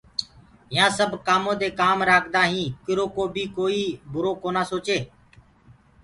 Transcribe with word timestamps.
يهآنٚ 0.75 0.95
سب 0.99 1.09
ڪآمودي 1.27 1.69
ڪآم 1.79 1.97
رآکدآئينٚ 2.09 2.75
ڪرو 2.85 3.05
ڪو 3.15 3.23
بيٚ 3.33 3.51
ڪوئيٚ 3.57 3.97
برو 4.13 4.31
ڪونآ 4.41 4.61
سوچي 4.71 4.99